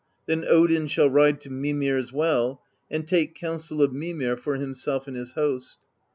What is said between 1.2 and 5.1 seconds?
to Mimir's Well and take counsel of Mimir for himself